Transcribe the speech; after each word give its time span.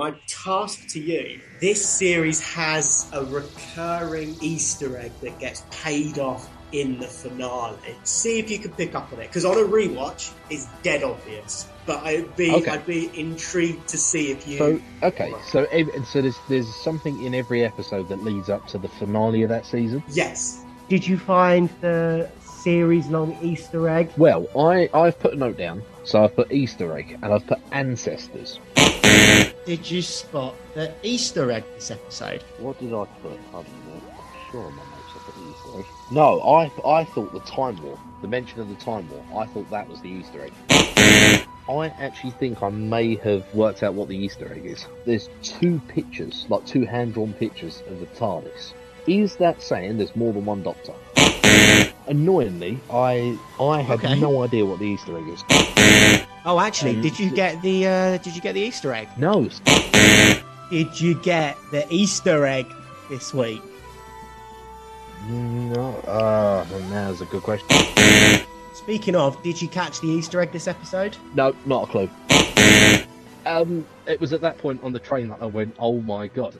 my 0.00 0.14
task 0.26 0.88
to 0.88 0.98
you 0.98 1.38
this 1.60 1.86
series 1.86 2.40
has 2.40 3.06
a 3.12 3.22
recurring 3.26 4.34
Easter 4.40 4.96
egg 4.96 5.12
that 5.20 5.38
gets 5.38 5.62
paid 5.70 6.18
off 6.18 6.48
in 6.72 6.98
the 6.98 7.06
finale. 7.06 7.76
See 8.04 8.38
if 8.38 8.50
you 8.50 8.58
can 8.58 8.70
pick 8.70 8.94
up 8.94 9.12
on 9.12 9.20
it. 9.20 9.26
Because 9.26 9.44
on 9.44 9.58
a 9.58 9.68
rewatch, 9.68 10.32
it's 10.48 10.66
dead 10.82 11.02
obvious. 11.02 11.68
But 11.84 12.02
I'd 12.02 12.34
be 12.34 12.50
Okay. 12.50 12.70
I'd 12.70 12.86
be 12.86 13.10
intrigued 13.18 13.88
to 13.88 13.98
see 13.98 14.30
if 14.30 14.48
you 14.48 14.56
So 14.56 14.80
okay, 15.02 15.34
so 15.46 15.66
so 16.10 16.22
there's 16.22 16.38
there's 16.48 16.74
something 16.76 17.22
in 17.22 17.34
every 17.34 17.62
episode 17.62 18.08
that 18.08 18.24
leads 18.24 18.48
up 18.48 18.66
to 18.68 18.78
the 18.78 18.88
finale 18.88 19.42
of 19.42 19.50
that 19.50 19.66
season. 19.66 20.02
Yes. 20.12 20.64
Did 20.88 21.06
you 21.06 21.18
find 21.18 21.68
the 21.82 22.30
series 22.62 23.06
long 23.08 23.36
Easter 23.42 23.86
egg? 23.86 24.10
Well, 24.16 24.46
I 24.56 24.88
I've 24.94 25.18
put 25.18 25.34
a 25.34 25.36
note 25.36 25.58
down, 25.58 25.82
so 26.04 26.24
I've 26.24 26.34
put 26.34 26.52
Easter 26.52 26.96
egg 26.96 27.18
and 27.22 27.32
I've 27.32 27.46
put 27.46 27.58
ancestors. 27.72 28.58
Did 29.66 29.90
you 29.90 30.02
spot 30.02 30.54
the 30.74 30.92
Easter 31.02 31.50
egg 31.50 31.64
this 31.74 31.90
episode? 31.90 32.42
What 32.58 32.78
did 32.80 32.92
I 32.92 33.04
put? 33.22 33.38
I 33.50 33.52
don't. 33.52 33.66
I'm 33.66 34.50
sure 34.50 34.64
on 34.64 34.74
my 34.74 34.82
notes 34.82 35.14
I 35.14 35.18
put 35.24 35.34
the 35.34 35.50
Easter 35.50 35.78
egg. 35.80 35.84
No, 36.10 36.40
I 36.40 36.70
I 36.84 37.04
thought 37.04 37.32
the 37.32 37.40
time 37.40 37.80
war, 37.82 37.98
the 38.22 38.28
mention 38.28 38.60
of 38.60 38.68
the 38.68 38.74
time 38.76 39.08
war, 39.10 39.42
I 39.42 39.46
thought 39.46 39.70
that 39.70 39.88
was 39.88 40.00
the 40.00 40.08
Easter 40.08 40.44
egg. 40.44 40.52
I 41.68 41.86
actually 42.00 42.32
think 42.32 42.62
I 42.62 42.70
may 42.70 43.14
have 43.16 43.44
worked 43.54 43.84
out 43.84 43.94
what 43.94 44.08
the 44.08 44.16
Easter 44.16 44.52
egg 44.52 44.66
is. 44.66 44.86
There's 45.06 45.28
two 45.42 45.80
pictures, 45.86 46.46
like 46.48 46.66
two 46.66 46.84
hand-drawn 46.84 47.32
pictures 47.34 47.82
of 47.86 48.00
the 48.00 48.06
TARDIS. 48.06 48.72
Is 49.06 49.36
that 49.36 49.62
saying 49.62 49.98
there's 49.98 50.16
more 50.16 50.32
than 50.32 50.44
one 50.44 50.62
Doctor? 50.62 50.92
Annoyingly, 52.10 52.78
I 52.92 53.38
I 53.60 53.80
had 53.82 54.00
Okay. 54.04 54.18
no 54.18 54.42
idea 54.42 54.66
what 54.66 54.80
the 54.80 54.86
Easter 54.86 55.16
egg 55.16 55.28
is. 55.28 55.44
Oh, 56.44 56.58
actually, 56.58 56.96
Um, 56.96 57.02
did 57.02 57.18
you 57.20 57.30
get 57.30 57.62
the 57.62 57.86
uh, 57.86 58.16
did 58.18 58.34
you 58.34 58.42
get 58.42 58.54
the 58.54 58.60
Easter 58.60 58.92
egg? 58.92 59.08
No, 59.16 59.48
Did 60.70 61.00
you 61.00 61.14
get 61.22 61.56
the 61.70 61.86
Easter 61.88 62.44
egg 62.46 62.66
this 63.08 63.32
week? 63.32 63.62
no. 65.28 65.94
Uh, 66.06 66.64
now's 66.90 67.20
a 67.20 67.26
good 67.26 67.42
question. 67.42 67.68
Speaking 68.74 69.14
of, 69.14 69.40
did 69.44 69.60
you 69.62 69.68
catch 69.68 70.00
the 70.00 70.08
Easter 70.08 70.40
egg 70.40 70.50
this 70.52 70.66
episode? 70.66 71.16
No, 71.34 71.54
not 71.66 71.88
a 71.88 71.92
clue. 71.92 72.10
Um, 73.46 73.86
it 74.06 74.20
was 74.20 74.32
at 74.32 74.40
that 74.40 74.58
point 74.58 74.82
on 74.82 74.92
the 74.92 74.98
train 74.98 75.28
that 75.28 75.38
I 75.40 75.46
went, 75.46 75.76
"Oh 75.78 76.00
my 76.00 76.26
god!" 76.26 76.54